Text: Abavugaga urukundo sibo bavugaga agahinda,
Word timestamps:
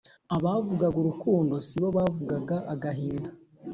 Abavugaga 0.35 0.97
urukundo 1.01 1.55
sibo 1.67 1.87
bavugaga 1.97 2.55
agahinda, 2.73 3.29